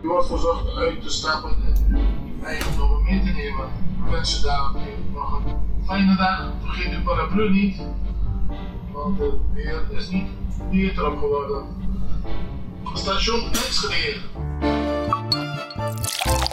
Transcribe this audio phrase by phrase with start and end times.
[0.00, 1.96] Je wordt verzocht uit te stappen en
[2.40, 3.66] je eigendom mee te nemen.
[4.04, 6.52] Ik wens je daarmee nog een fijne dag.
[6.60, 7.80] Vergeet uw paraplu niet,
[8.92, 10.28] want het weer is niet
[10.70, 11.66] beter geworden.
[12.94, 14.20] Station Enschede.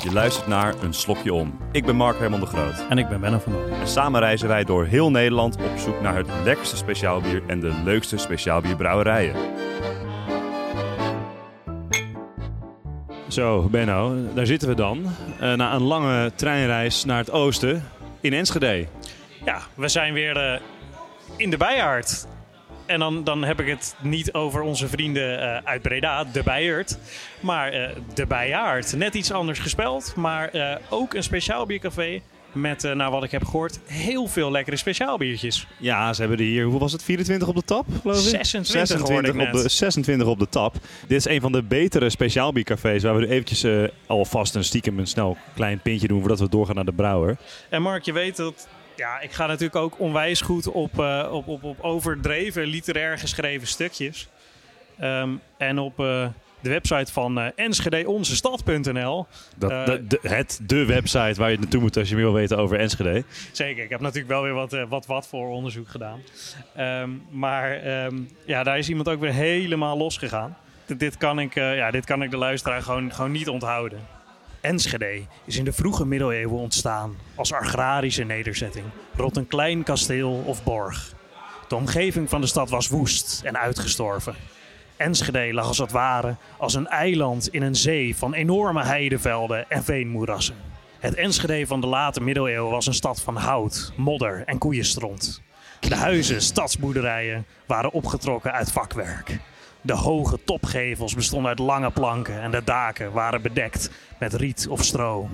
[0.03, 1.57] Je luistert naar Een Slokje Om.
[1.71, 2.85] Ik ben Mark Herman de Groot.
[2.89, 3.79] En ik ben Benno van Dijk.
[3.81, 7.73] En samen reizen wij door heel Nederland op zoek naar het lekkerste speciaalbier en de
[7.83, 9.54] leukste speciaalbierbrouwerijen.
[13.35, 15.15] Zo, Benno, daar zitten we dan.
[15.39, 17.83] Eh, na een lange treinreis naar het oosten
[18.21, 18.87] in Enschede.
[19.45, 20.61] Ja, we zijn weer eh,
[21.37, 22.27] in de Bijaard.
[22.85, 26.97] En dan, dan heb ik het niet over onze vrienden eh, uit Breda, de Bijaard.
[27.39, 27.71] Maar
[28.13, 28.95] de Bijaard.
[28.95, 30.51] Net iets anders gespeld, maar
[30.89, 32.21] ook een speciaal biercafé.
[32.55, 35.67] Met, eh, naar wat ik heb gehoord, heel veel lekkere speciaalbiertjes.
[35.77, 38.45] Ja, ze hebben er hier, hoe was het, 24 op de tap, geloof ik?
[38.45, 39.53] 26 hoorde ik op net.
[39.53, 40.73] de, 26 op de tap.
[41.07, 44.99] Dit is een van de betere speciaalbiercafés waar we nu eventjes eh, alvast een stiekem
[44.99, 47.37] een snel klein pintje doen voordat we doorgaan naar de brouwer.
[47.69, 48.67] En Mark, je weet dat.
[48.95, 53.67] Ja, ik ga natuurlijk ook onwijs goed op, eh, op, op, op overdreven literair geschreven
[53.67, 54.27] stukjes.
[54.99, 56.03] Ehm, en op
[56.65, 59.27] de website van eh enschedeonzestad.nl.
[59.57, 62.33] Dat, Eh, de, de- het, de website waar je naartoe moet als je meer wil
[62.33, 63.23] weten over Enschede.
[63.51, 66.19] Zeker, ik heb natuurlijk wel weer wat, eh, wat, wat voor onderzoek gedaan.
[66.75, 70.57] Ehm, maar ehm, ja, daar is iemand ook weer helemaal losgegaan.
[70.85, 73.99] Dit, dit, kan ik, ja, dit kan ik de luisteraar gewoon, gewoon niet onthouden.
[74.61, 78.85] Enschede is in de vroege middeleeuwen ontstaan als agrarische nederzetting
[79.15, 81.13] rond een klein kasteel of borg.
[81.67, 84.35] De omgeving van de stad was woest en uitgestorven.
[84.97, 89.83] Enschede lag als het ware als een eiland in een zee van enorme heidevelden en
[89.83, 90.55] veenmoerassen.
[90.99, 95.41] Het Enschede van de late middeleeuwen was een stad van hout, modder en koeienstront.
[95.79, 99.39] De huizen, stadsboerderijen waren opgetrokken uit vakwerk.
[99.81, 104.83] De hoge topgevels bestonden uit lange planken en de daken waren bedekt met riet of
[104.83, 105.29] stro.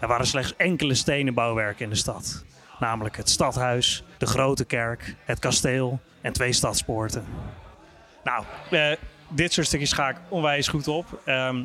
[0.00, 2.44] Er waren slechts enkele stenen bouwwerken in de stad,
[2.78, 7.24] namelijk het stadhuis, de grote kerk, het kasteel en twee stadspoorten.
[8.24, 8.96] Nou, eh,
[9.28, 11.20] dit soort stukjes ga ik onwijs goed op.
[11.24, 11.62] Ehm,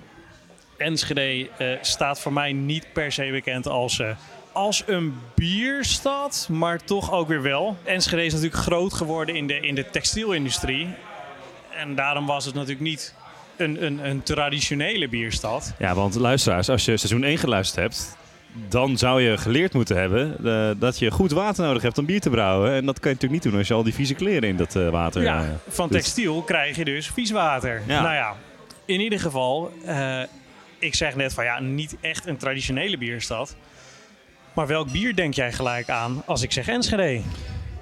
[0.77, 4.09] Enschede eh, staat voor mij niet per se bekend als, eh,
[4.51, 7.77] als een bierstad, maar toch ook weer wel.
[7.83, 10.87] Enschede is natuurlijk groot geworden in de, in de textielindustrie.
[11.75, 13.13] En daarom was het natuurlijk niet
[13.55, 15.73] een, een, een traditionele bierstad.
[15.79, 18.17] Ja, want luisteraars, als je seizoen 1 geluisterd hebt,
[18.69, 22.21] dan zou je geleerd moeten hebben eh, dat je goed water nodig hebt om bier
[22.21, 22.71] te brouwen.
[22.71, 24.75] En dat kan je natuurlijk niet doen als je al die vieze kleren in dat
[24.75, 25.21] eh, water...
[25.21, 25.97] Ja, eh, van doet.
[25.97, 27.81] textiel krijg je dus vies water.
[27.87, 28.01] Ja.
[28.01, 28.35] Nou ja,
[28.85, 29.73] in ieder geval,
[30.79, 33.55] ik zeg net van ja, niet echt een traditionele bierstad.
[34.53, 37.21] Maar welk bier denk jij gelijk aan als ik zeg Enschede?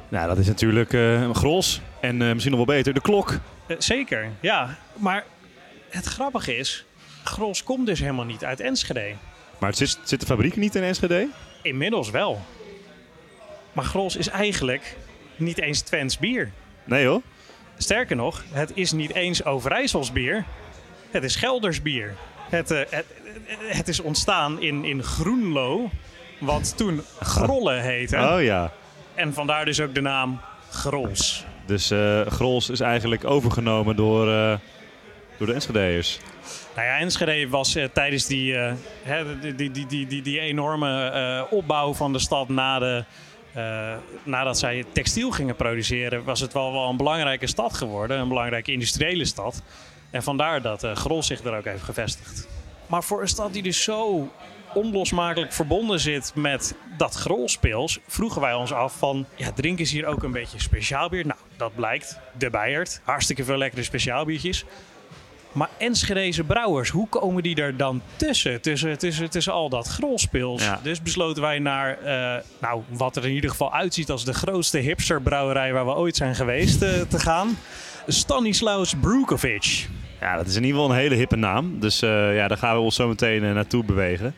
[0.09, 1.81] Nou, dat is natuurlijk eh Gros.
[2.01, 3.39] En misschien nog wel beter, de klok.
[3.77, 4.77] Zeker, ja.
[4.93, 5.23] Maar
[5.89, 6.85] het grappige is,
[7.23, 9.13] Gros komt dus helemaal niet uit Enschede.
[9.59, 11.27] Maar het zit, zit de fabriek niet in Enschede?
[11.61, 12.41] Inmiddels wel.
[13.73, 14.97] Maar Gros is eigenlijk
[15.35, 16.51] niet eens Twents bier.
[16.83, 17.21] Nee hoor.
[17.77, 20.45] Sterker nog, het is niet eens Overijssels bier.
[21.11, 22.15] Het is Gelders bier.
[22.49, 23.05] Het, eh, het,
[23.59, 25.89] het is ontstaan in, in Groenlo,
[26.39, 28.17] wat toen Grolle heette.
[28.17, 28.71] Oh ja.
[29.15, 30.39] En vandaar dus ook de naam
[30.69, 31.45] Grols.
[31.65, 34.57] Dus eh Grols is eigenlijk overgenomen door, eh,
[35.37, 36.19] door de Enschedeërs.
[36.75, 38.73] Nou ja, Enschede was eh, tijdens die, eh,
[39.41, 43.03] die, die, die, die, die, die enorme eh, opbouw van de stad na de,
[44.23, 48.19] nadat zij textiel gingen produceren, was het wel, wel een belangrijke stad geworden.
[48.19, 49.61] Een belangrijke industriële stad.
[50.11, 52.47] En vandaar dat Grols zich er ook heeft gevestigd.
[52.87, 54.29] Maar voor een stad die dus zo
[54.75, 60.05] onlosmakelijk verbonden zit met dat Grolspils, vroegen wij ons af van, ja, drinken ze hier
[60.05, 61.25] ook een beetje speciaal bier?
[61.25, 62.19] Nou, dat blijkt.
[62.37, 63.01] De Bijert.
[63.03, 64.65] Hartstikke veel lekkere speciaalbiertjes.
[65.55, 68.61] Maar Enschedeze brouwers, hoe komen die er dan tussen?
[68.61, 70.63] Tussen, tussen, tussen al dat grolspils.
[70.63, 70.79] Ja.
[70.83, 74.77] Dus besloten wij naar, eh, nou, wat er in ieder geval uitziet als de grootste
[74.77, 77.57] hipsterbrouwerij waar we ooit zijn geweest eh, te gaan.
[78.07, 79.87] Stanislaus Brukovic.
[80.19, 81.79] Ja, dat is in ieder geval een hele hippe naam.
[81.79, 84.35] Dus eh, ja, daar gaan we ons zo meteen naartoe bewegen.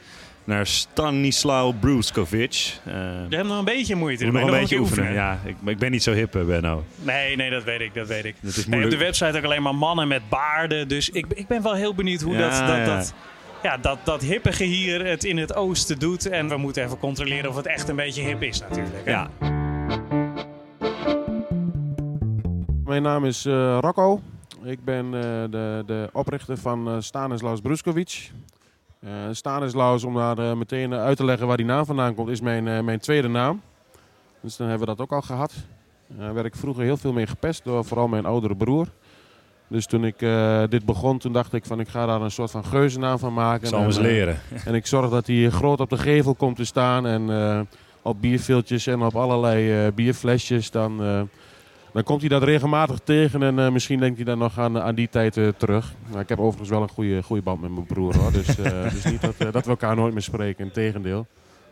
[0.47, 2.79] Naar Stanislaw Bruskovic.
[2.85, 2.93] Eh
[3.29, 4.23] Je hebt nog een beetje moeite.
[4.25, 5.13] moet Dan nog een je beetje oefenen.
[5.13, 6.83] Ja, ik, ik ben niet zo hip, eh, Benno.
[6.95, 8.35] Nee, nee, dat weet ik, dat weet ik.
[8.41, 8.91] Het is Nee, op moeilijk.
[8.99, 10.87] de website ook alleen maar mannen met baarden.
[10.87, 12.85] Dus ik, ik ben wel heel benieuwd hoe Ja, dat, dat, ja.
[12.97, 13.13] dat,
[13.63, 16.25] ja, dat, dat hippige hier het in het oosten doet.
[16.29, 18.95] En we moeten even controleren of het echt een beetje hip is natuurlijk.
[19.03, 19.11] hè.
[19.11, 19.29] Ja,
[22.83, 24.21] Mijn naam is eh, Rocco.
[24.63, 28.31] Ik ben eh, de, de oprichter van eh, Stanislaus Bruskovic.
[29.07, 32.41] Eh Stanislaus, om daar eh, meteen uit te leggen waar die naam vandaan komt, is
[32.41, 33.61] mijn, eh, mijn tweede naam.
[34.41, 35.53] Dus dan hebben we dat ook al gehad.
[36.07, 38.87] Daar werd ik vroeger heel veel mee gepest door vooral mijn oudere broer.
[39.67, 42.51] Dus toen ik eh, dit begon, toen dacht ik van ik ga daar een soort
[42.51, 43.67] van geuzennaam van maken.
[43.67, 44.39] Zal eens eh, leren.
[44.65, 47.59] En ik zorg dat hij groot op de gevel komt te staan en eh,
[48.01, 50.71] op bierviltjes en op allerlei eh, bierflesjes.
[50.71, 51.21] Dan, eh,
[51.97, 54.95] dan komt hij dat regelmatig tegen en eh, misschien denkt hij dan nog aan, aan
[54.95, 55.93] die tijd eh, terug.
[56.11, 58.31] Maar ik heb overigens wel een goede, goede band met mijn broer hoor.
[58.31, 61.27] Dus het is niet dat, dat we elkaar nooit meer spreken, in tegendeel.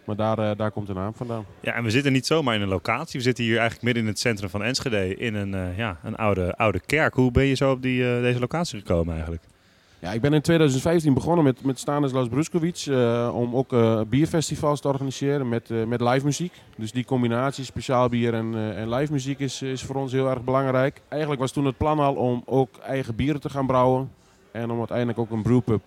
[0.06, 1.46] Maar daar, daar komt de naam vandaan.
[1.62, 3.20] Ja, en we zitten niet zomaar in een locatie.
[3.20, 6.56] We zitten hier eigenlijk midden in het centrum van Enschede in een, ja, een oude,
[6.56, 7.14] oude kerk.
[7.14, 9.44] Hoe ben je zo op die, deze locatie gekomen eigenlijk?
[10.06, 14.82] Ja, ik ben in 2015 begonnen met, met Stanislaus Bruskovic eh, om ook eh, bierfestivals
[14.82, 16.54] te organiseren met, eh, met live muziek.
[16.78, 20.44] Dus die combinatie speciaal bier en, en live muziek is, is voor ons heel erg
[20.44, 21.02] belangrijk.
[21.08, 24.12] Eigenlijk was toen het plan al om ook eigen bieren te gaan brouwen.
[24.52, 25.82] En om uiteindelijk ook een brewpub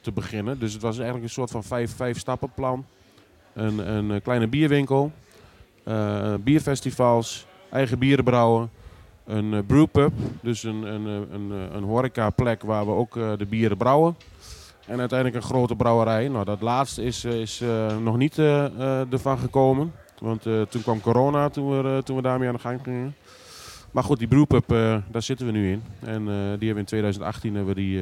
[0.00, 0.58] te beginnen.
[0.58, 2.84] Dus het was eigenlijk een soort van vijf, vijf stappen plan.
[3.52, 5.12] Een, een kleine bierwinkel,
[6.40, 8.70] bierfestivals, eigen bieren brouwen.
[9.30, 13.46] Een eh, brewpub, dus een, een, eh, een, eh, een horecaplek waar we ook de
[13.48, 14.16] bieren brouwen.
[14.86, 16.28] En uiteindelijk een grote brouwerij.
[16.28, 17.62] Nou, dat laatste is, is
[18.02, 19.92] nog niet ervan gekomen.
[20.18, 23.14] Want toen kwam corona, toen we, toen we daarmee aan de gang gingen.
[23.90, 24.68] Maar goed, die brewpub,
[25.10, 25.82] daar zitten we nu in.
[26.00, 26.24] En
[26.58, 28.00] die hebben in 2018 hebben we die,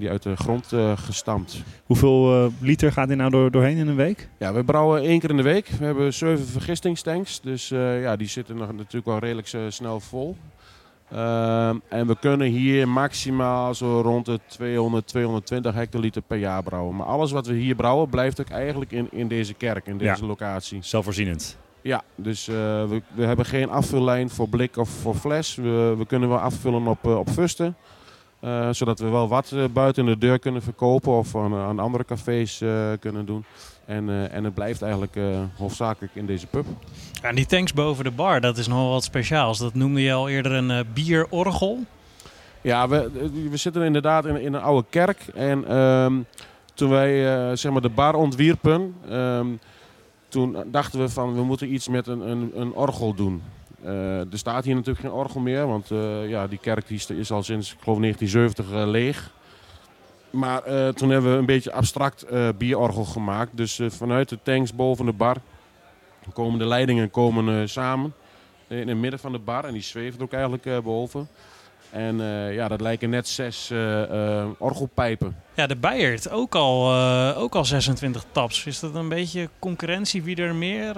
[0.00, 1.62] die uit de grond eh, gestampt.
[1.84, 4.28] Hoeveel eh, liter gaat dit nou door, doorheen in een week?
[4.38, 5.68] Ja, we brouwen één keer in de week.
[5.78, 7.40] We hebben zeven vergistingstanks.
[7.40, 10.36] Dus eh, ja, die zitten nog natuurlijk wel redelijk snel vol.
[11.10, 16.96] Ehm, en we kunnen hier maximaal zo rond de 200, 220 hectoliter per jaar brouwen.
[16.96, 20.20] Maar alles wat we hier brouwen blijft ook eigenlijk in, in deze kerk, in deze
[20.20, 20.26] Ja.
[20.26, 20.78] locatie.
[20.82, 21.56] Zelfvoorzienend.
[21.82, 25.54] Ja, dus we, we hebben geen afvullijn voor blik of voor fles.
[25.54, 27.76] We, we kunnen wel afvullen op, op fusten.
[28.40, 32.04] Eh, zodat we wel wat eh, buiten de deur kunnen verkopen of aan, aan andere
[32.04, 33.44] cafés eh, kunnen doen.
[33.86, 35.24] En, eh, en het blijft eigenlijk eh,
[35.56, 36.64] hoofdzakelijk in deze pub.
[37.22, 39.58] Ja, en die tanks boven de bar, dat is nogal wat speciaals.
[39.58, 41.78] Dat noemde je al eerder een eh, bierorgel.
[42.60, 43.10] Ja, we,
[43.50, 45.18] we zitten inderdaad in, in een oude kerk.
[45.34, 46.14] En ehm,
[46.74, 49.46] toen wij eh, zeg maar de bar ontwierpen, ehm,
[50.28, 53.42] toen dachten we van we moeten iets met een, een, een orgel doen.
[53.84, 57.42] Eh, er staat hier natuurlijk geen orgel meer, want eh, ja, die kerk is- al
[57.42, 59.30] sinds ik geloof 1970 eh, leeg.
[60.30, 60.62] Maar
[60.94, 62.26] toen hebben we een beetje abstract
[62.58, 63.56] bierorgel gemaakt.
[63.56, 65.36] Dus vanuit de tanks boven de bar
[66.32, 68.14] komen de leidingen komen, samen
[68.68, 69.64] in het midden van de bar.
[69.64, 71.28] En die zweven ook eigenlijk boven.
[71.90, 72.16] En
[72.52, 73.72] ja, dat lijken net zes
[74.58, 75.36] orgelpijpen.
[75.54, 76.94] Ja, de Beiert, ook al,
[77.34, 78.66] ook al 26 taps.
[78.66, 80.94] Is dat een beetje concurrentie wie er meer,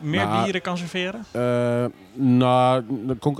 [0.00, 1.24] meer Nou, bieren kan serveren?
[1.32, 2.84] Eh, nou,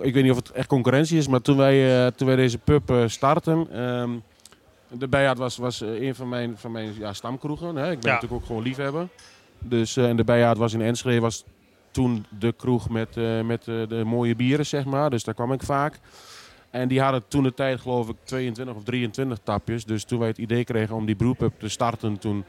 [0.02, 2.58] ik weet niet of het echt concurrentie is, maar toen wij, eh, toen wij deze
[2.58, 4.10] pub eh, starten, ehm
[4.88, 7.76] de Bijaard was, was een van mijn, van mijn ja, stamkroegen.
[7.76, 7.90] Hè.
[7.90, 8.14] Ik ben Ja.
[8.14, 9.08] natuurlijk ook gewoon liefhebber.
[9.58, 11.44] Dus, en de Bijaard was in Enschede was
[11.90, 15.10] toen de kroeg met, met de mooie bieren, zeg maar.
[15.10, 16.00] Dus daar kwam ik vaak.
[16.70, 19.84] En die hadden toen de tijd, geloof ik, 22 of 23 tapjes.
[19.84, 22.44] Dus toen wij het idee kregen om die brewpub te starten, toen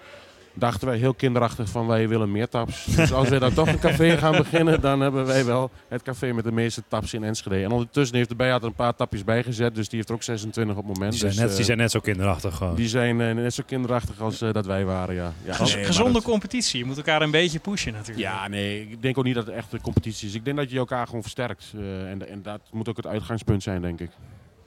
[0.59, 2.85] dachten wij heel kinderachtig van wij willen meer taps.
[2.85, 6.33] Dus als we dan toch een café gaan beginnen, dan hebben wij wel het café
[6.33, 7.63] met de meeste taps in Enschede.
[7.63, 10.23] En ondertussen heeft de Bijaard er een paar tapjes bijgezet, dus die heeft er ook
[10.23, 11.11] 26 op het moment.
[11.11, 12.75] Die zijn, Dus, net, eh, die zijn net zo kinderachtig gewoon.
[12.75, 15.33] die zijn eh, net zo kinderachtig als eh, dat wij waren, ja.
[15.43, 16.79] ja Gez- nee, maar gezonde dat- competitie.
[16.79, 18.19] Je moet elkaar een beetje pushen natuurlijk.
[18.19, 20.33] ja, nee, ik denk ook niet dat het echt een competitie is.
[20.33, 21.65] Ik denk dat je elkaar gewoon versterkt.
[21.75, 24.09] eh, en, en dat moet ook het uitgangspunt zijn, denk ik.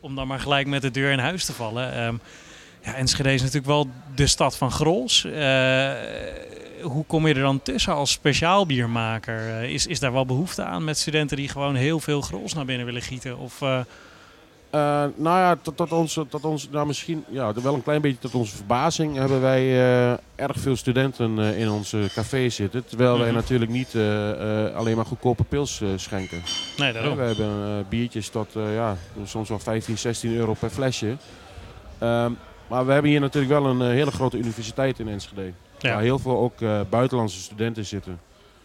[0.00, 1.92] Om dan maar gelijk met de deur in huis te vallen.
[1.94, 2.14] Ehm,
[2.82, 5.24] ja, Enschede is natuurlijk wel de stad van Grols.
[5.24, 5.90] Eh,
[6.82, 9.48] hoe kom je er dan tussen als speciaalbiermaker?
[9.48, 12.64] Eh, is, is daar wel behoefte aan met studenten die gewoon heel veel Grols naar
[12.64, 13.38] binnen willen gieten?
[13.38, 13.80] Of, eh,
[15.16, 18.34] nou ja, tot, tot ons, tot ons nou misschien, ja, wel een klein beetje tot
[18.34, 19.76] onze verbazing hebben wij
[20.34, 22.84] erg veel studenten in onze café zitten.
[22.84, 23.36] Terwijl wij Mhm.
[23.36, 23.94] natuurlijk niet
[24.74, 26.42] alleen maar goedkope pils schenken.
[26.76, 27.16] nee, daarom.
[27.16, 31.16] We hebben biertjes tot ja, soms wel 15, 16 euro per flesje.
[31.98, 32.32] Ehm,
[32.70, 35.52] maar we hebben hier natuurlijk wel een eh, hele grote universiteit in Enschede.
[35.78, 35.92] Ja.
[35.92, 38.18] Waar heel veel ook eh, buitenlandse studenten zitten.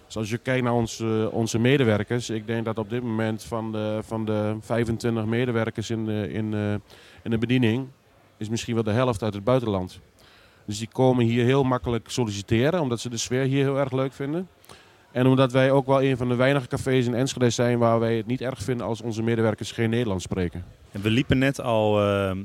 [0.05, 3.43] Dus als je kijkt naar ons, eh, onze medewerkers, ik denk dat op dit moment
[3.43, 6.73] van de, van de 25 medewerkers in de, in, eh,
[7.23, 7.87] in de bediening,
[8.37, 9.99] is misschien wel de helft uit het buitenland.
[10.65, 14.13] Dus die komen hier heel makkelijk solliciteren, omdat ze de sfeer hier heel erg leuk
[14.13, 14.47] vinden.
[15.11, 18.17] En omdat wij ook wel een van de weinige cafés in Enschede zijn waar wij
[18.17, 20.65] het niet erg vinden als onze medewerkers geen Nederlands spreken.
[20.91, 22.37] En we liepen net al ehm,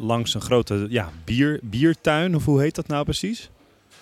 [0.00, 2.34] langs een grote ja, bier, biertuin.
[2.36, 3.50] Of hoe heet dat nou precies?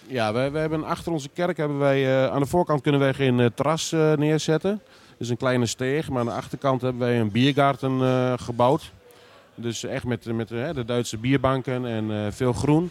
[0.09, 3.15] Ja, wij, wij hebben achter onze kerk hebben wij, eh, aan de voorkant kunnen wij
[3.15, 4.81] geen eh, terras eh, neerzetten.
[5.19, 8.93] Dus een kleine steeg, maar aan de achterkant hebben wij een biergarten gebouwd.
[9.55, 12.91] Dus echt met, met de Duitse bierbanken en veel groen.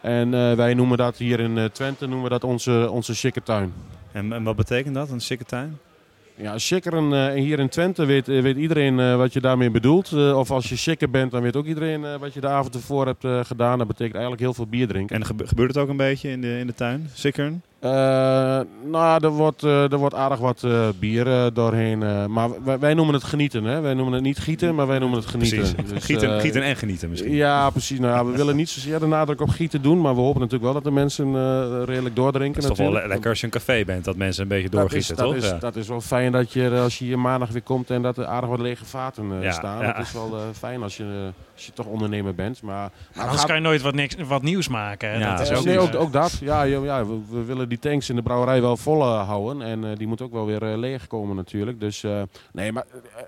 [0.00, 3.72] En wij noemen dat hier in Twente noemen we dat onze, onze chique tuin.
[4.12, 5.78] En, en wat betekent dat, een sikke tuin?
[6.38, 10.12] Ja, shikkeren eh, hier in Twente weet, eh, weet iedereen eh, wat je daarmee bedoelt.
[10.12, 13.46] Of als je shikker bent, dan weet ook iedereen wat je de avond ervoor hebt
[13.46, 13.78] gedaan.
[13.78, 15.16] Dat betekent eigenlijk heel veel bier drinken.
[15.16, 17.08] En gebe- gebeurt het ook een beetje in de, in de tuin?
[17.12, 17.62] Sikkern?
[17.90, 22.02] Eh, nou, er wordt, eh, er wordt aardig wat eh, bier doorheen.
[22.02, 23.64] eh, maar wij, wij noemen het genieten.
[23.64, 23.80] Hè?
[23.80, 25.58] Wij noemen het niet gieten, maar wij noemen het genieten.
[25.58, 25.90] Precies.
[25.92, 27.34] Dus, gieten, gieten en genieten misschien.
[27.34, 27.98] Ja, precies.
[27.98, 30.00] Nou, ja, we willen niet zozeer de nadruk op gieten doen.
[30.00, 32.54] Maar we hopen natuurlijk wel dat de mensen eh, redelijk doordrinken.
[32.62, 33.04] Het is toch wel natuurlijk.
[33.06, 35.26] le- lekker als je een café bent, dat mensen een beetje Dat is, doorgieten, dat,
[35.26, 35.34] toch?
[35.36, 35.58] is, Ja.
[35.58, 38.26] dat is wel fijn dat je als je hier maandag weer komt en dat er
[38.26, 39.82] aardig wat lege vaten eh, Ja, staan.
[39.84, 39.92] ja.
[39.92, 41.04] Dat is wel eh, fijn als je,
[41.54, 42.62] als je toch ondernemer bent.
[42.62, 42.90] Maar, maar
[43.22, 45.20] Anders gaat- kan je nooit wat, niks, wat nieuws maken.
[45.20, 46.38] dat is ook, nee, ook, ook dat.
[46.40, 49.62] Ja, ja, ja, we, we willen die tanks in de brouwerij wel vol eh, houden.
[49.62, 51.80] En eh, die moet ook wel weer eh, leeg komen natuurlijk.
[51.80, 52.84] Dus eh, nee, maar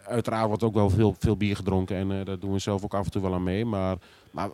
[0.07, 1.97] uiteraard wordt ook wel veel, veel bier gedronken.
[1.97, 3.65] En eh daar doen we zelf ook af en toe wel aan mee.
[3.65, 3.97] Maar,
[4.31, 4.49] maar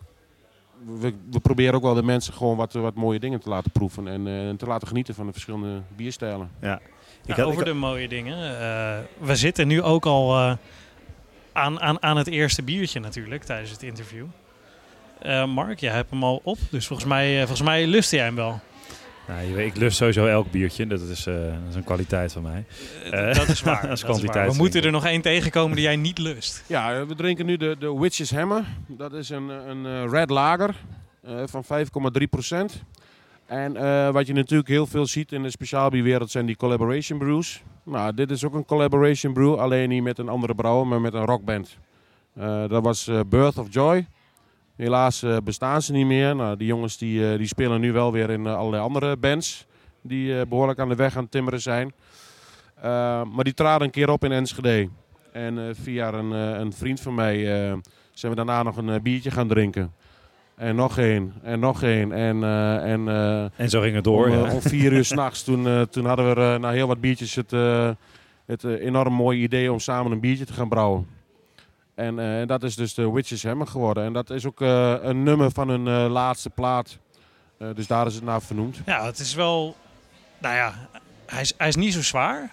[0.99, 4.07] we, we proberen ook wel de mensen gewoon wat, wat mooie dingen te laten proeven.
[4.07, 6.49] En eh, te laten genieten van de verschillende bierstijlen.
[6.61, 6.79] Ja.
[7.27, 8.59] Had- over ik- de mooie dingen.
[8.59, 10.53] eh, we zitten nu ook al eh,
[11.53, 14.25] aan, aan, aan het eerste biertje natuurlijk tijdens het interview.
[15.19, 18.25] Eh, Mark, jij hebt hem al op, dus volgens mij, eh, volgens mij lustte jij
[18.25, 18.59] hem wel.
[19.27, 20.87] Nou, je weet, ik lust sowieso elk biertje.
[20.87, 22.65] Dat is, eh, dat is een kwaliteit van mij.
[23.11, 23.81] Eh, dat is waar.
[23.87, 24.49] dat is dat is waar.
[24.49, 26.63] We moeten er nog één tegenkomen die jij niet lust.
[26.67, 28.63] Ja, we drinken nu de, de Witch's Hammer.
[28.87, 30.75] Dat is een, een eh, red lager
[31.23, 32.83] eh, van 5,3 procent.
[33.45, 37.63] En eh, wat je natuurlijk heel veel ziet in de speciaalbierwereld zijn die collaboration brews.
[37.83, 41.13] Nou, dit is ook een collaboration brew, alleen niet met een andere brouwer, maar met
[41.13, 41.77] een rockband.
[42.33, 44.07] Eh, dat was eh, Birth of Joy.
[44.75, 46.35] Helaas eh, bestaan ze niet meer.
[46.35, 49.65] Nou, die jongens die, eh, die spelen nu wel weer in eh, allerlei andere bands
[50.01, 51.93] die eh, behoorlijk aan de weg aan het timmeren zijn.
[53.33, 54.89] Maar die traden een keer op in Enschede.
[55.31, 57.43] En via een, een vriend van mij
[58.13, 59.93] zijn we daarna nog een biertje gaan drinken.
[60.55, 62.11] En nog één, en nog één.
[62.11, 62.43] En,
[62.83, 63.07] en
[63.55, 64.27] En zo ging het door.
[64.27, 64.53] om, ja.
[64.53, 67.51] om vier uur s'nachts, toen, toen hadden we na heel wat biertjes het,
[68.45, 71.07] het enorm mooie idee om samen een biertje te gaan brouwen.
[71.95, 74.03] En eh, dat is dus de Witches Hammer geworden.
[74.05, 76.97] En dat is ook eh, een nummer van hun eh, laatste plaat.
[77.57, 78.77] Eh, dus daar is het naar vernoemd.
[78.85, 79.75] Ja, het is wel...
[80.37, 80.73] Nou ja,
[81.25, 82.49] hij is, hij is niet zo zwaar.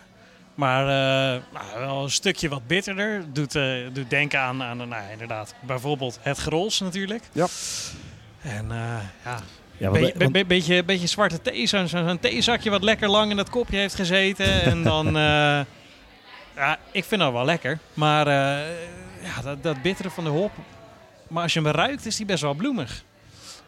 [0.54, 3.24] Maar eh, nou, wel een stukje wat bitterder.
[3.32, 7.22] Doet, eh, doet denken aan, aan nou, ja, inderdaad, bijvoorbeeld het grols natuurlijk.
[7.32, 7.46] Ja.
[8.42, 8.76] En eh,
[9.24, 9.38] ja,
[9.76, 13.30] Ja, Be- be- be- beetje, beetje zwarte thee, zo'n zo'n zo'n theezakje wat lekker lang
[13.30, 14.62] in dat kopje heeft gezeten.
[14.62, 15.60] en dan, eh,
[16.56, 17.78] ja, ik vind dat wel lekker.
[17.94, 18.66] Maar eh,
[19.22, 20.52] ja, dat, dat bittere van de hop.
[21.28, 23.04] Maar als je hem ruikt, is die best wel bloemig.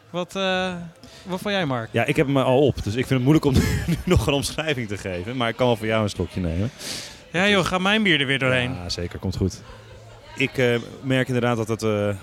[0.09, 0.75] Wat, eh,
[1.23, 1.89] wat vond jij, Mark?
[1.91, 2.83] ja, ik heb hem al op.
[2.83, 3.53] Dus ik vind het moeilijk om
[3.87, 5.37] nu nog een omschrijving te geven.
[5.37, 6.69] Maar ik kan wel voor jou een slokje nemen.
[7.31, 8.73] Ja joh, ga mijn bier er weer doorheen.
[8.73, 9.19] Ja, zeker.
[9.19, 9.61] Komt goed.
[10.35, 12.15] Ik eh, merk inderdaad dat het eh,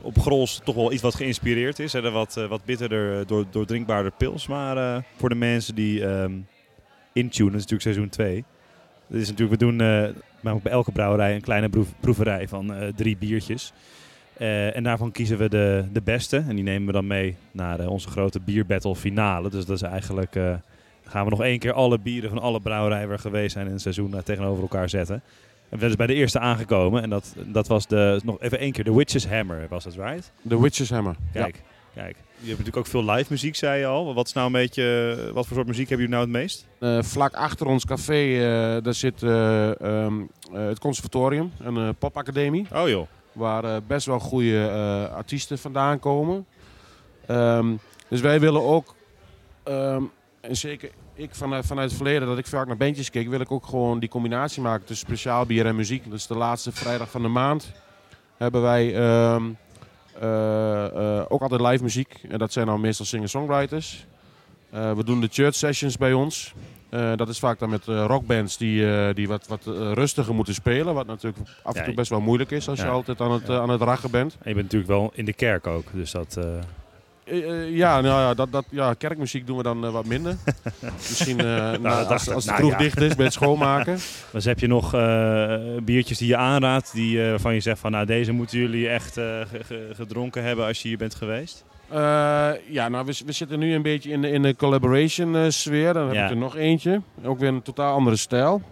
[0.00, 1.92] op Grols toch wel iets wat geïnspireerd is.
[1.92, 4.46] Hè, wat, wat bitterder, door, doordrinkbaarder pils.
[4.46, 6.32] Maar voor de mensen die ehm
[7.12, 8.44] intunen, dat is natuurlijk seizoen 2.
[9.06, 9.78] Dat is natuurlijk, we doen
[10.40, 13.72] maar ook bij elke brouwerij een kleine proef- proeverij van eh, drie biertjes.
[14.36, 16.36] Eh, en daarvan kiezen we de, de beste.
[16.48, 19.50] En die nemen we dan mee naar eh, onze grote bierbattle finale.
[19.50, 20.38] Dus dat is eigenlijk...
[21.04, 23.72] gaan we nog één keer alle bieren van alle brouwerijen waar we geweest zijn in
[23.72, 25.14] het seizoen tegenover elkaar zetten.
[25.14, 25.22] En
[25.70, 27.02] we zijn dus bij de eerste aangekomen.
[27.02, 30.32] En dat, dat was de, nog even één keer de Witch's Hammer, was dat right?
[30.42, 31.16] De Witches Hammer.
[31.32, 31.62] Kijk,
[31.94, 32.16] kijk.
[32.16, 34.14] Je hebt natuurlijk ook veel live muziek, zei je al.
[34.14, 36.66] Wat is nou een beetje, wat voor soort muziek hebben jullie nou het meest?
[36.78, 40.20] Eh, vlak achter ons café eh, daar zit eh, ehm,
[40.52, 42.66] eh, het conservatorium, een eh, popacademie.
[42.74, 43.06] Oh joh.
[43.32, 46.46] Waar best wel goede eh, artiesten vandaan komen.
[47.26, 47.72] Ehm,
[48.08, 48.94] dus wij willen ook,
[49.62, 50.02] ehm,
[50.40, 53.50] en zeker ik vanuit, vanuit het verleden dat ik vaak naar bandjes keek, wil ik
[53.50, 56.10] ook gewoon die combinatie maken tussen speciaal bier en muziek.
[56.10, 57.72] Dus de laatste vrijdag van de maand
[58.36, 58.94] hebben wij
[61.28, 62.20] ook altijd live muziek.
[62.28, 64.06] En dat zijn dan meestal singer-songwriters.
[64.70, 66.54] Eh, we doen de church sessions bij ons.
[66.88, 70.34] Eh, dat is vaak dan met eh, rockbands die, eh, die wat, wat eh, rustiger
[70.34, 70.94] moeten spelen.
[70.94, 73.60] Wat natuurlijk af en toe best wel moeilijk is als je altijd aan het, eh,
[73.60, 74.32] aan het rachen bent.
[74.32, 75.84] En je bent natuurlijk wel in de kerk ook.
[75.92, 76.38] Dus dat...
[77.30, 80.36] eh, Eh, ja, nou ja, dat, dat, ja, kerkmuziek doen we dan eh, wat minder.
[81.08, 82.78] Misschien na- dat dacht als, als de Nou, kroeg ja.
[82.78, 83.98] dicht is bij het schoonmaken.
[84.32, 84.90] dus heb je nog
[85.84, 89.46] biertjes die je aanraadt, die, waarvan je zegt van nou deze moeten jullie echt ge-
[89.64, 91.64] ge- gedronken hebben als je hier bent geweest?
[92.68, 95.92] Ja, nou, we, we zitten nu een beetje in de, in de collaboration sfeer.
[95.92, 96.24] Dan heb Ja.
[96.24, 97.00] ik er nog eentje.
[97.24, 98.62] Ook weer een totaal andere stijl.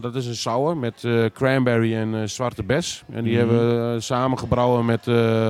[0.00, 3.02] Dat is een sour met cranberry en zwarte bes.
[3.12, 3.40] En die Mhm.
[3.48, 5.02] hebben we samen gebrouwen met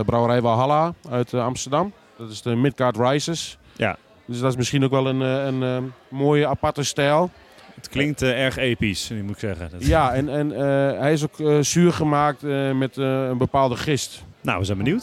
[0.06, 1.92] brouwerij Valhalla uit Amsterdam.
[2.22, 3.58] Dat is de Midgard Rises.
[3.76, 3.96] Ja.
[4.26, 5.78] Dus dat is misschien ook wel een, eh, een, eh,
[6.18, 7.30] mooie aparte stijl.
[7.74, 9.68] Het klinkt eh, erg episch, nu moet ik zeggen.
[9.70, 13.76] Dat- Ja, en, en eh, hij is ook zuur gemaakt eh, met eh, een bepaalde
[13.76, 14.24] gist.
[14.40, 15.02] Nou, we zijn benieuwd.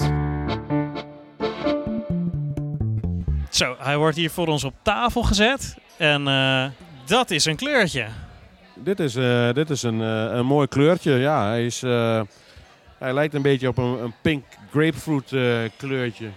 [3.50, 5.76] Zo, hij wordt hier voor ons op tafel gezet.
[5.98, 6.66] En eh,
[7.06, 8.06] dat is een kleurtje.
[8.76, 11.12] Dit is, eh, dit is een, eh, een mooi kleurtje.
[11.12, 12.22] Ja, hij, is, eh,
[12.98, 16.28] hij lijkt een beetje op een, een pink grapefruit eh, kleurtje.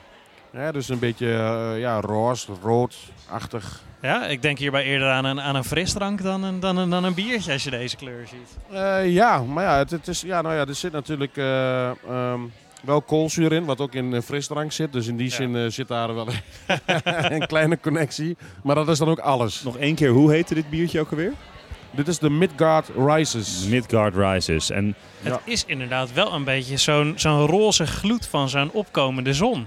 [0.52, 3.80] Ja, dus een beetje eh, ja, roze, roodachtig.
[4.02, 7.04] Ja, ik denk hierbij eerder aan een, aan een frisdrank dan een, dan, een, dan
[7.04, 8.56] een biertje als je deze kleur ziet.
[8.76, 12.40] Eh, ja, maar ja, het, het is, ja, nou ja, er zit natuurlijk eh, ehm,
[12.82, 14.92] wel koolzuur in, wat ook in frisdrank zit.
[14.92, 15.35] Dus in die Ja.
[15.35, 16.26] zin zit daar wel
[17.28, 18.37] een kleine connectie.
[18.62, 19.62] Maar dat is dan ook alles.
[19.62, 21.32] Nog één keer, hoe heette dit biertje ook alweer?
[21.90, 23.64] Dit is de Midgard Rises.
[23.68, 24.71] Midgard Rises.
[24.71, 25.40] En Het Ja.
[25.44, 29.66] is inderdaad wel een beetje zo'n zo'n roze gloed van zo'n opkomende zon.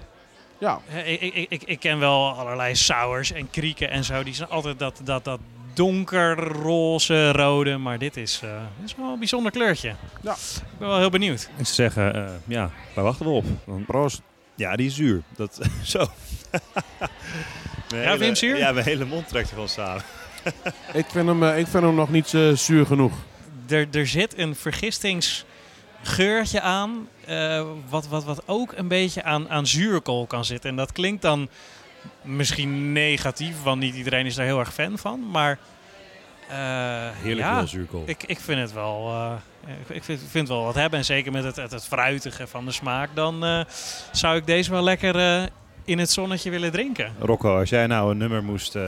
[0.66, 4.24] Ja, Ik, ik, ik, ik ken wel allerlei sours en krieken en zo.
[4.24, 5.40] Die zijn altijd dat, dat, dat
[5.74, 7.78] donkerroze rode.
[7.78, 9.96] Maar dit is, eh, dit is wel een bijzonder kleurtje.
[10.22, 10.34] Ja.
[10.34, 11.42] Ik ben wel heel benieuwd.
[11.42, 13.46] ik zou zeggen, eh, ja, waar wachten we op?
[13.66, 14.22] Dan- proost.
[14.56, 15.22] ja, die is zuur.
[15.36, 16.06] Dat, zo.
[17.88, 18.58] Ja, vind je hem zuur?
[18.58, 20.02] Ja, mijn hele mond trekt er gewoon samen.
[20.94, 23.14] Ik vind hem, eh, ik vind hem nog niet eh, zuur genoeg.
[23.68, 24.56] Er, er zit een
[26.06, 27.08] vergistingsgeurtje aan.
[27.26, 30.70] eh, wat, wat, wat ook een beetje aan, aan zuurkool kan zitten.
[30.70, 31.50] En dat klinkt dan
[32.22, 35.30] misschien negatief, want niet iedereen is daar heel erg fan van.
[35.32, 35.60] Maar
[36.50, 36.58] eh,
[37.22, 38.04] Heerlijk ja, veel zuurkool.
[38.06, 39.10] Ik, ik vind het wel.
[39.10, 39.32] eh,
[39.96, 41.00] ik, vind, ik vind het wel wat hebben.
[41.00, 43.10] En zeker met het, het, het fruitige van de smaak.
[43.14, 43.60] Dan eh,
[44.12, 45.44] zou ik deze wel lekker eh,
[45.86, 47.14] in het zonnetje willen drinken.
[47.20, 48.88] Rocco, als jij nou een nummer moest eh,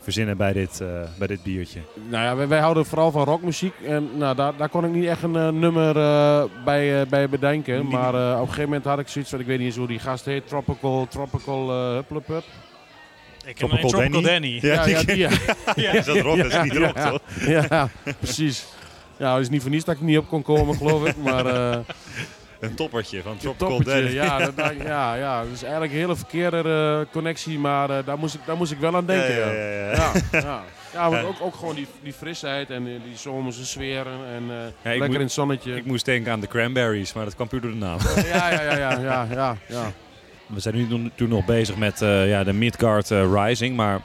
[0.00, 0.88] verzinnen bij dit, eh,
[1.18, 1.80] bij dit biertje.
[2.08, 3.74] Nou ja, wij, wij houden vooral van rockmuziek.
[3.86, 7.28] En nou, daar, daar kon ik niet echt een eh, nummer eh, bij, eh, bij
[7.28, 7.86] bedenken.
[7.88, 9.86] Maar eh, op een gegeven moment had ik zoiets van, ik weet niet eens hoe
[9.86, 10.48] die gast heet.
[10.48, 12.44] Tropical, Tropical uh, Hupplepup.
[13.46, 14.60] Ik Tropical heb een Tropical Danny?
[14.60, 14.74] Danny.
[14.74, 15.30] Ja, ja, die, ja.
[15.98, 16.36] Is dat rock?
[16.36, 17.10] Dat is niet Ja, rock, ja.
[17.10, 17.20] toch?
[17.46, 17.88] ja,
[18.18, 18.66] precies.
[19.16, 21.16] Ja, het is niet voor niets dat ik niet op kon komen, geloof ik.
[21.16, 21.78] Maar eh
[22.60, 24.14] Een toppertje van Tropical toppertje, Danny.
[24.14, 26.62] ja, dat, dat- ja, ja, dus eigenlijk een hele verkeerde
[27.06, 27.58] eh, connectie.
[27.58, 29.34] Maar eh, daar, moest ik, daar moest ik wel aan denken.
[29.34, 30.18] Ja, Ja, ja, ja, ja.
[30.32, 30.38] ja.
[30.40, 30.62] ja.
[30.94, 31.26] ja maar Ja.
[31.26, 34.06] ook, ook gewoon die, die frisheid en die zomerse sfeer.
[34.06, 34.42] En
[34.82, 35.76] eh, Ja, lekker in het zonnetje.
[35.76, 37.98] Ik moest denken aan de Cranberries, maar dat kwam puur door de naam.
[38.24, 39.92] Ja, ja, ja, ja, ja, ja, ja.
[40.54, 44.00] We zijn nu nog- toen nog bezig met ja, de Midgard Rising, maar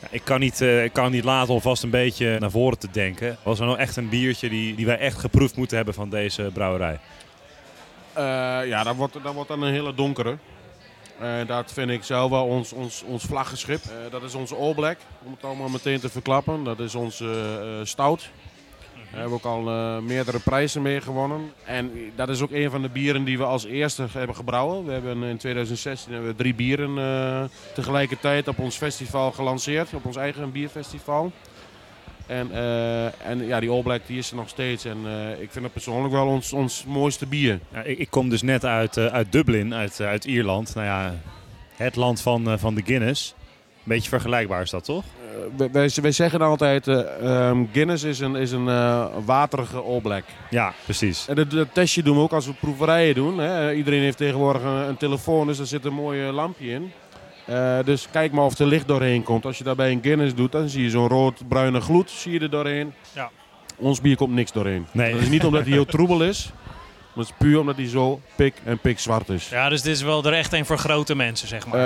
[0.00, 2.88] ja, ik, kan niet, ik kan niet laten om vast een beetje naar voren te
[2.92, 3.36] denken.
[3.42, 6.50] Was er nou echt een biertje die, die wij echt geproefd moeten hebben van deze
[6.52, 6.98] brouwerij?
[8.16, 10.36] Eh, ja, dat wordt, dat wordt dan een hele donkere.
[11.18, 13.84] Eh, dat vind ik zelf wel ons, ons, ons vlaggenschip.
[13.84, 16.64] Eh, dat is onze All Black, om het allemaal meteen te verklappen.
[16.64, 18.30] Dat is onze stout.
[19.10, 19.62] Daar hebben we ook al
[20.02, 21.52] meerdere prijzen mee gewonnen.
[21.64, 24.84] En dat is ook een van de bieren die we als eerste hebben gebrouwen.
[24.84, 29.94] We hebben in 2016 hebben we drie bieren tegelijkertijd op ons festival gelanceerd.
[29.94, 31.32] Op ons eigen bierfestival.
[32.26, 34.84] En, eh, en ja, die All Black die is er nog steeds.
[34.84, 37.58] En eh, ik vind het persoonlijk wel ons, ons mooiste bier.
[37.72, 40.74] Ja, ik, ik kom dus net uit, eh, uit Dublin, uit, uit Ierland.
[40.74, 41.14] Nou ja,
[41.76, 43.34] het land van, van de Guinness.
[43.38, 45.04] Een beetje vergelijkbaar is dat, toch?
[45.56, 48.64] Wij- wij, wij zeggen altijd, eh, ehm, Guinness is een, is een
[49.24, 50.24] waterige All Black.
[50.50, 51.28] Ja, precies.
[51.28, 53.38] En dat, dat testje doen we ook als we proeverijen doen.
[53.38, 53.72] Hè.
[53.74, 56.92] Iedereen heeft tegenwoordig een, een telefoon, dus daar zit een mooi lampje in.
[57.46, 59.44] Eh, dus kijk maar of er licht doorheen komt.
[59.44, 62.50] Als je daarbij een Guinness doet, dan zie je zo'n rood-bruine gloed zie je er
[62.50, 62.92] doorheen.
[63.12, 63.30] Ja.
[63.76, 64.86] Ons bier komt niks doorheen.
[64.92, 65.12] Nee.
[65.12, 66.50] Dat is niet omdat hij heel troebel is,
[67.14, 69.48] maar het is puur omdat hij zo pik en pik zwart is.
[69.48, 71.78] Ja, dus dit is wel er echt een voor grote mensen, zeg maar.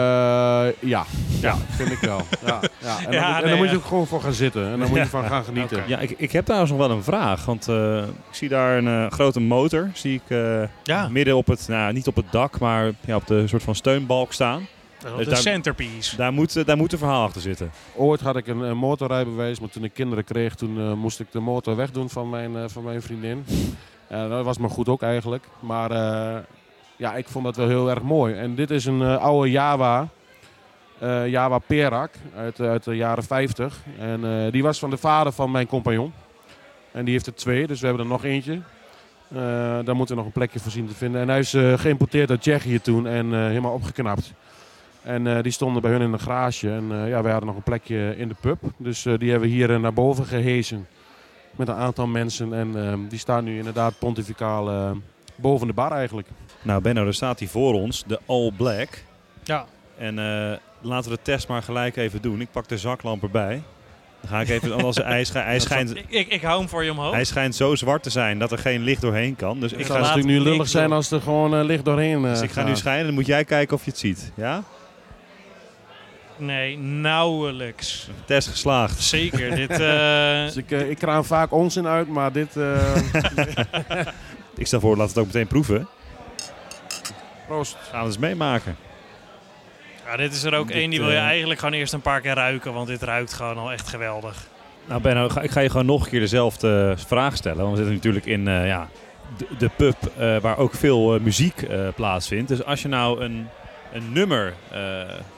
[0.66, 1.04] Eh, ja.
[1.40, 2.20] ja, vind ik wel.
[2.46, 2.98] Ja, ja.
[2.98, 4.64] En, dan, Ja, moet- en nee, dan moet je ook gewoon voor gaan zitten.
[4.72, 5.82] En dan moet je van gaan genieten.
[5.86, 7.44] Ja, ik, ik heb trouwens nog wel een vraag.
[7.44, 9.90] Want eh, ik zie daar een grote motor.
[9.94, 13.26] Zie ik eh, ja, midden op het, nou niet op het dak, maar ja, op
[13.26, 14.66] de soort van steunbalk staan.
[15.00, 16.16] De dus daar- centerpiece.
[16.16, 17.70] Daar moet, eh, daar moet een verhaal achter zitten.
[17.96, 21.26] Ooit had ik een, een motorrijbewijs, maar toen ik kinderen kreeg, toen eh, moest ik
[21.32, 23.44] de motor wegdoen van mijn, eh, van mijn vriendin.
[24.08, 25.44] Eh, dat was maar goed ook eigenlijk.
[25.60, 26.38] Maar eh,
[26.96, 28.34] ja, ik vond dat wel heel erg mooi.
[28.34, 30.08] En dit is een eh, oude Java,
[30.98, 33.78] eh, Java Perak uit, uit de jaren 50.
[33.98, 36.12] En eh, die was van de vader van mijn compagnon.
[36.92, 38.52] En die heeft er twee, dus we hebben er nog eentje.
[39.28, 39.38] Eh,
[39.84, 41.20] daar moeten we nog een plekje voor zien te vinden.
[41.20, 44.32] En hij is eh, geïmporteerd uit Tsjechië toen en eh, helemaal opgeknapt.
[45.02, 46.70] En eh, die stonden bij hun in een garage.
[46.70, 48.58] En eh, ja, wij hadden nog een plekje in de pub.
[48.76, 50.86] Dus eh, die hebben we hier naar boven gehezen.
[51.56, 52.52] Met een aantal mensen.
[52.54, 54.96] En eh, die staan nu inderdaad pontificaal
[55.34, 56.28] boven de bar eigenlijk.
[56.62, 58.88] Nou Benno, daar staat hij voor ons, de All Black.
[59.42, 59.64] Ja.
[59.98, 62.40] En eh, laten we de test maar gelijk even doen.
[62.40, 63.62] Ik pak de zaklamp erbij.
[64.20, 66.90] Dan ga ik even, hij, schijnt, hij, schijnt, Ik, ik, ik hou hem voor je
[66.90, 67.12] omhoog.
[67.12, 69.60] hij schijnt zo zwart te zijn dat er geen licht doorheen kan.
[69.60, 72.40] Dus ik Het ga, natuurlijk nu lullig zijn als er gewoon licht doorheen eh, dus
[72.40, 73.04] ik ga nu schijnen.
[73.04, 74.32] Dan moet jij kijken of je het ziet.
[74.34, 74.62] Ja?
[76.40, 78.08] Nee, nauwelijks.
[78.24, 79.00] Test geslaagd.
[79.02, 79.54] Zeker.
[79.66, 82.56] dit, eh, Dus ik, eh, ik kraam vaak onzin uit, maar dit...
[82.56, 82.96] eh
[84.56, 85.88] Ik stel voor, laten we het ook meteen proeven.
[87.46, 87.76] proost.
[87.90, 88.76] Gaan we eens meemaken.
[90.06, 92.20] ja, dit is er ook Dit, één die wil je eigenlijk gewoon eerst een paar
[92.20, 92.72] keer ruiken.
[92.72, 94.46] Want dit ruikt gewoon al echt geweldig.
[94.86, 97.58] Nou Benno, ik ga je gewoon nog een keer dezelfde vraag stellen.
[97.58, 98.88] Want we zitten natuurlijk in eh, ja,
[99.36, 102.48] de, de pub eh, waar ook veel eh, muziek eh, plaatsvindt.
[102.48, 103.48] Dus als je nou een,
[103.92, 104.80] een nummer eh,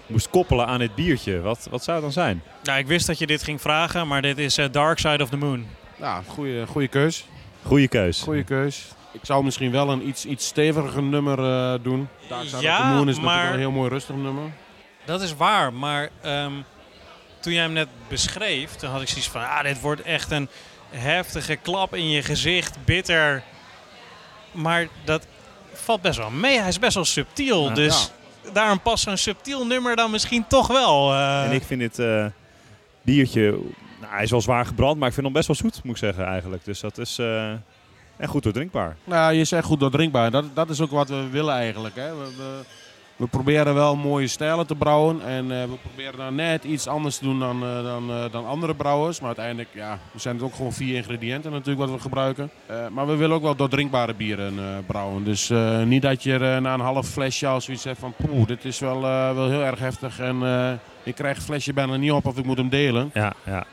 [0.07, 2.43] moest koppelen aan dit biertje, wat, wat zou het dan zijn?
[2.63, 5.29] Nou, ik wist dat je dit ging vragen, maar dit is eh, Dark Side of
[5.29, 5.67] the Moon.
[5.99, 7.25] Ja, goede, goede keus.
[7.63, 8.21] Goeie keus.
[8.23, 8.85] Goede keus.
[9.13, 12.09] Ik zou misschien wel een iets, iets steviger nummer eh, doen.
[12.29, 14.45] Dark Side Ja, of the Moon is maar- natuurlijk een heel mooi rustig nummer.
[15.05, 16.53] Dat is waar, maar ehm,
[17.41, 20.49] toen jij hem net beschreef, toen had ik zoiets van, ah, dit wordt echt een
[20.91, 23.43] heftige klap in je gezicht, bitter.
[24.53, 25.27] Maar dat
[25.73, 26.59] valt best wel mee.
[26.59, 27.75] Hij is best wel subtiel, Ja.
[27.75, 28.11] dus
[28.53, 31.13] daarom past zo'n subtiel nummer dan misschien toch wel.
[31.13, 31.45] eh.
[31.45, 32.27] En ik vind dit eh,
[33.03, 33.51] biertje,
[34.01, 36.01] nou, hij is wel zwaar gebrand, maar ik vind hem best wel zoet, moet ik
[36.03, 36.65] zeggen eigenlijk.
[36.65, 37.53] Dus dat is eh
[38.17, 38.97] en goed doordrinkbaar.
[39.05, 40.31] Nou, je zegt goed doordrinkbaar.
[40.31, 41.95] Dat, dat is ook wat we willen eigenlijk.
[41.95, 42.17] Hè.
[42.17, 42.61] We, we,
[43.23, 45.27] we proberen wel mooie stijlen te brouwen.
[45.27, 48.47] En eh, we proberen dan net iets anders te doen dan, eh, dan, eh, dan
[48.47, 49.19] andere brouwers.
[49.19, 52.51] Maar uiteindelijk ja, zijn het ook gewoon vier ingrediënten natuurlijk wat we gebruiken.
[52.91, 54.55] Maar we willen ook wel doordrinkbare bieren
[54.87, 55.25] brouwen.
[55.25, 55.53] Dus
[55.85, 58.15] niet dat je na een half flesje al zoiets hebt van...
[58.17, 59.01] Poeh, dit is wel,
[59.35, 60.19] wel heel erg heftig.
[60.19, 60.37] En
[61.03, 63.11] ik krijg het flesje bijna niet op of ik moet hem delen.
[63.15, 63.33] Ja,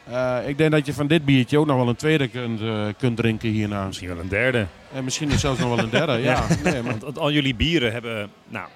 [0.09, 0.39] ja.
[0.39, 2.61] Ik denk dat je van dit biertje ook nog wel een tweede kunt,
[2.97, 3.85] kunt drinken hierna.
[3.85, 4.65] Misschien wel een derde.
[4.93, 6.17] En misschien zelfs nog wel een derde.
[6.31, 6.45] ja.
[6.63, 8.67] Nee, maar Want, want al jullie bieren hebben nou,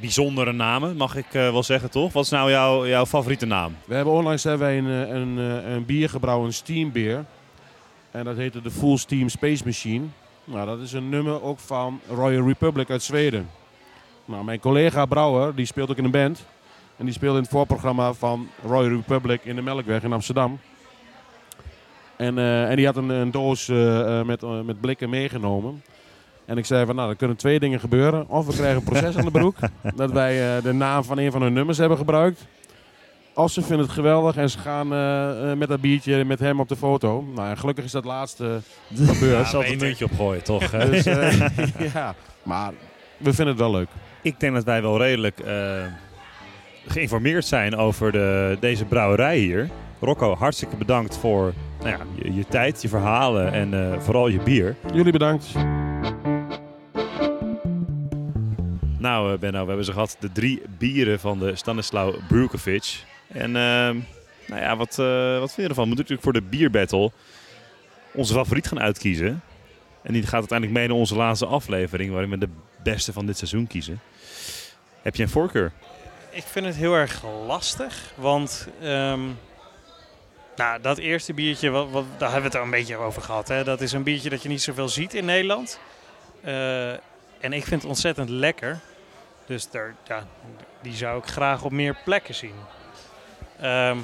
[0.00, 2.12] bijzondere namen, mag ik eh, wel zeggen, toch?
[2.12, 3.76] Wat is nou jouw, jouw favoriete naam?
[3.84, 7.24] We hebben onlangs hebben wij een, eh, een, eh, een bier gebrouwen, een steambeer.
[8.10, 10.04] En dat heette de Full Steam Space Machine.
[10.44, 13.50] Nou, dat is een nummer ook van Royal Republic uit Zweden.
[14.24, 16.46] Nou, mijn collega brouwer, die speelt ook in een band.
[16.96, 20.58] En die speelde in het voorprogramma van Royal Republic in de Melkweg in Amsterdam.
[22.16, 25.82] En, eh, en die had een, een doos eh, eh, met, eh, met blikken meegenomen.
[26.44, 28.28] En ik zei van, nou, er kunnen twee dingen gebeuren.
[28.28, 29.56] Of we krijgen een proces aan de broek.
[29.96, 32.46] dat wij eh, de naam van een van hun nummers hebben gebruikt.
[33.34, 36.60] Of ze vinden het geweldig en ze gaan eh, eh, met dat biertje met hem
[36.60, 37.24] op de foto.
[37.34, 38.60] Nou, en gelukkig is dat laatste
[38.94, 39.32] gebeurd.
[39.32, 40.70] Daar zal een muntje op gooien, toch?
[40.70, 41.04] Dus,
[41.94, 42.72] ja, maar
[43.16, 43.88] we vinden het wel leuk.
[44.22, 45.42] ik denk dat wij wel redelijk
[46.86, 49.68] geïnformeerd zijn over de, deze brouwerij hier.
[50.00, 54.76] Rocco, hartstikke bedankt voor nou ja, je, je tijd, je verhalen en vooral je bier.
[54.92, 55.52] Jullie bedankt.
[59.02, 60.16] Nou, eh, Benno, we hebben ze gehad.
[60.20, 63.04] De drie bieren van de Stanislaw Brukovic.
[63.28, 63.98] En ehm,
[64.46, 65.88] nou ja, wat, eh, wat vind je ervan?
[65.88, 67.12] We moeten natuurlijk voor de bierbattle
[68.12, 69.42] onze favoriet gaan uitkiezen.
[70.02, 72.48] En die gaat uiteindelijk mee naar onze laatste aflevering, waarin we de
[72.82, 74.00] beste van dit seizoen kiezen.
[75.02, 75.72] Heb je een voorkeur?
[76.30, 79.20] Ik vind het heel erg lastig, want ehm,
[80.56, 83.48] nou, dat eerste biertje, wat, daar hebben we het al een beetje over gehad.
[83.48, 83.64] Hè?
[83.64, 85.80] Dat is een biertje dat je niet zoveel ziet in Nederland.
[86.40, 86.90] Eh,
[87.42, 88.80] en ik vind het ontzettend lekker.
[89.46, 90.26] Dus daar, ja,
[90.82, 92.54] die zou ik graag op meer plekken zien.
[93.60, 93.96] Ehm,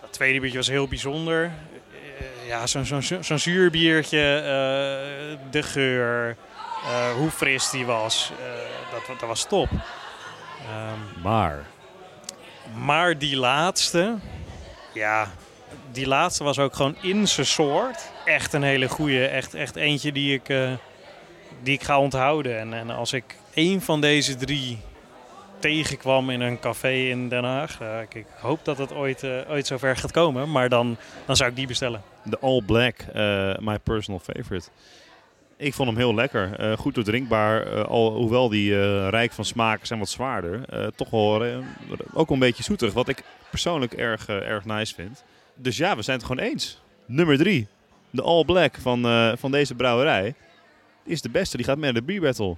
[0.00, 1.44] dat tweede biertje was heel bijzonder.
[1.44, 6.36] Eh, ja, zo'n zo'n zo'n zuurbiertje, eh, de geur,
[6.84, 8.32] eh, hoe fris die was,
[8.90, 9.68] dat, dat was top.
[10.62, 11.66] Ehm, Maar,
[12.74, 14.14] maar die laatste,
[14.92, 15.30] ja,
[15.92, 18.10] die laatste was ook gewoon in zijn soort.
[18.24, 20.46] Echt een hele goeie, echt, echt eentje die ik,
[21.62, 22.58] die ik ga onthouden.
[22.58, 24.78] En, en als ik één van deze drie
[25.58, 29.96] tegenkwam in een café in Den Haag, ik, hoop dat het ooit, eh, ooit zover
[29.96, 32.02] gaat komen, maar dan, dan zou ik die bestellen.
[32.24, 34.68] de All Black, eh my personal favorite.
[35.56, 36.54] Ik vond hem heel lekker.
[36.58, 37.84] Eh, goed doordrinkbaar.
[37.84, 40.64] al, hoewel die rijk van smaak en wat zwaarder.
[40.96, 41.62] toch wel
[42.12, 42.92] ook een beetje zoetig.
[42.92, 45.24] Wat ik persoonlijk erg, erg nice vind.
[45.54, 46.80] Dus ja, we zijn het gewoon eens.
[47.06, 47.66] Nummer drie.
[48.10, 49.02] De All Black van,
[49.38, 50.34] van deze brouwerij.
[51.04, 51.56] Is de beste.
[51.56, 52.56] Die gaat mee naar de Beer Battle.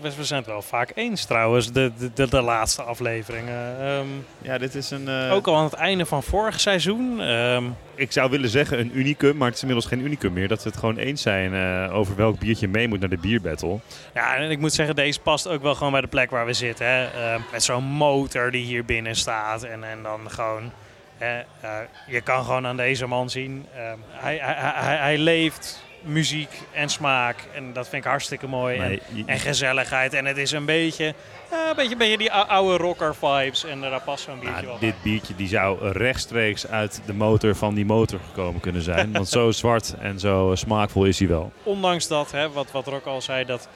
[0.00, 3.80] We, we zijn het wel vaak eens trouwens, de, de, de, de laatste afleveringen.
[3.80, 4.06] Ehm,
[4.42, 5.08] Ja, dit is een...
[5.08, 7.20] eh, ook al aan het einde van vorig seizoen.
[7.20, 10.48] ehm, Ik zou willen zeggen een unicum, maar het is inmiddels geen unicum meer.
[10.48, 13.40] Dat we het gewoon eens zijn eh, over welk biertje mee moet naar de Beer
[13.40, 13.78] Battle.
[14.14, 16.52] Ja, en ik moet zeggen, deze past ook wel gewoon bij de plek waar we
[16.52, 16.86] zitten.
[16.86, 17.04] Hè.
[17.04, 19.62] Eh, met zo'n motor die hier binnen staat.
[19.62, 20.72] En, en dan gewoon...
[21.18, 21.70] hè, eh,
[22.06, 23.66] je kan gewoon aan deze man zien.
[24.10, 27.36] hij, hij, hij, hij leeft muziek en smaak.
[27.54, 28.78] En dat vind ik hartstikke mooi.
[28.78, 30.14] En, je- en gezelligheid.
[30.14, 31.04] En het is een beetje,
[31.50, 33.64] eh, een beetje, een beetje die ou- oude rocker vibes.
[33.64, 37.54] En daar past zo'n biertje Nou, wel dit biertje die zou rechtstreeks uit de motor
[37.54, 39.12] van die motor gekomen kunnen zijn.
[39.12, 41.52] Want zo zwart en zo smaakvol is hij wel.
[41.62, 43.68] ondanks dat, hè, wat, wat Rock al zei, dat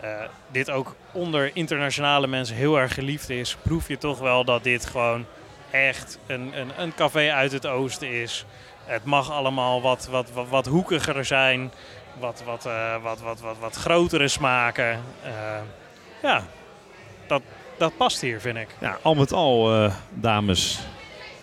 [0.00, 0.10] eh,
[0.52, 4.86] dit ook onder internationale mensen heel erg geliefd is, proef je toch wel dat dit
[4.86, 5.26] gewoon
[5.70, 8.44] echt een, een, een café uit het oosten is.
[8.84, 11.72] Het mag allemaal wat, wat, wat, wat hoekiger zijn,
[12.18, 15.00] wat, wat, eh, wat, wat, wat, wat grotere smaken.
[15.22, 15.30] Eh,
[16.22, 16.44] ja,
[17.26, 17.42] dat,
[17.78, 18.68] dat past hier, vind ik.
[18.80, 20.78] Ja, al met al, eh, dames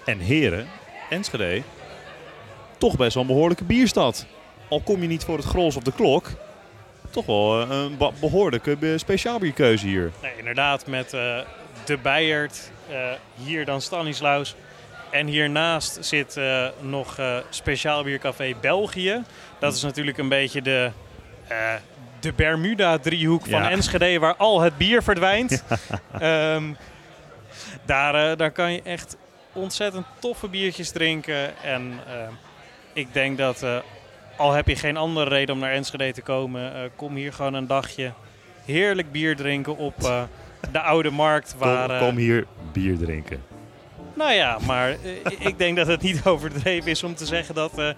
[0.05, 0.67] en heren,
[1.09, 1.61] Enschede
[2.77, 4.25] toch best wel een behoorlijke bierstad.
[4.67, 6.27] Al kom je niet voor het grols op de klok,
[7.09, 10.11] toch wel een be- behoorlijke eh, speciaalbierkeuze hier.
[10.21, 11.09] Nee, inderdaad, met
[11.85, 12.71] de Bijert,
[13.35, 14.55] hier dan Stanislaus.
[15.11, 19.23] En hiernaast zit eh, nog eh Speciaal Biercafé België.
[19.59, 20.91] Dat is natuurlijk een beetje de,
[21.47, 21.73] eh,
[22.19, 23.69] de Bermuda-driehoek van Ja.
[23.69, 25.63] Enschede, waar al het bier verdwijnt.
[26.19, 26.63] Ehm,
[27.85, 29.17] daar, daar kan je echt
[29.53, 31.57] ontzettend toffe biertjes drinken.
[31.63, 31.99] En
[32.93, 33.65] ik denk dat,
[34.37, 37.67] al heb je geen andere reden om naar Enschede te komen, kom hier gewoon een
[37.67, 38.11] dagje
[38.65, 39.95] heerlijk bier drinken op
[40.71, 41.55] de oude markt.
[41.57, 43.50] Waar, Kom, kom hier bier drinken.
[44.21, 47.79] Nou ja, maar eh, ik denk dat het niet overdreven is om te zeggen dat
[47.79, 47.89] eh,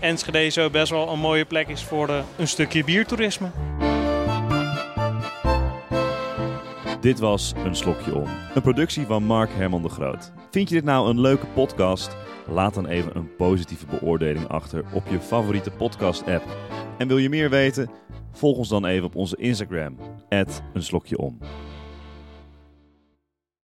[0.00, 3.50] Enschede zo best wel een mooie plek is voor eh, een stukje biertoerisme.
[7.00, 8.28] Dit was Een Slokje Om.
[8.54, 10.32] Een productie van Mark Herman de Groot.
[10.50, 12.16] Vind je dit nou een leuke podcast?
[12.46, 16.44] Laat dan even een positieve beoordeling achter op je favoriete podcast-app.
[16.98, 17.90] En wil je meer weten?
[18.32, 19.96] Volg ons dan even op onze Instagram,
[20.28, 21.38] een slokje om.